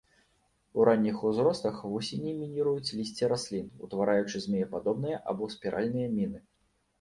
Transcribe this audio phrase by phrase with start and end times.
[0.77, 6.43] У ранніх узростах вусені мініруюць лісце раслін, утвараючы змеепадобныя або спіральныя міны.